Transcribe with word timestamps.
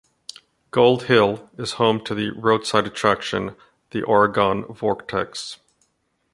Gold 0.71 1.03
Hill 1.03 1.47
is 1.59 1.73
home 1.73 2.03
to 2.05 2.15
the 2.15 2.31
roadside 2.31 2.87
attraction 2.87 3.55
the 3.91 4.01
Oregon 4.01 4.63
Vortex. 4.63 5.59